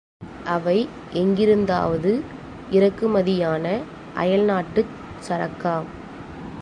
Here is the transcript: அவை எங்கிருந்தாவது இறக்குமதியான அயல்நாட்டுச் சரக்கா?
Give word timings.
அவை 0.45 0.77
எங்கிருந்தாவது 1.13 2.11
இறக்குமதியான 2.71 3.65
அயல்நாட்டுச் 4.15 4.95
சரக்கா? 5.27 5.75